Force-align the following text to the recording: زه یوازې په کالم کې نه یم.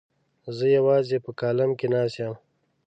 زه 0.57 0.65
یوازې 0.77 1.17
په 1.25 1.31
کالم 1.39 1.71
کې 1.79 1.87
نه 1.93 1.99
یم. 2.15 2.33